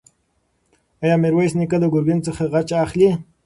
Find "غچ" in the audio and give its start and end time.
2.53-2.69